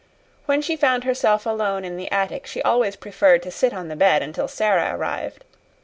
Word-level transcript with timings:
When 0.47 0.63
she 0.63 0.75
found 0.75 1.03
herself 1.03 1.45
alone 1.45 1.85
in 1.85 1.95
the 1.95 2.09
attic 2.11 2.47
she 2.47 2.59
always 2.63 2.95
preferred 2.95 3.43
to 3.43 3.51
sit 3.51 3.71
on 3.71 3.87
the 3.87 3.95
bed 3.95 4.23
until 4.23 4.47
Sara 4.47 4.97
arrived. 4.97 5.43